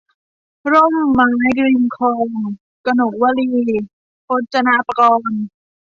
[0.71, 1.29] ร่มไม้
[1.67, 2.29] ริมคลอง-
[2.85, 3.49] กนกวลี
[4.25, 5.43] พจนปกรณ์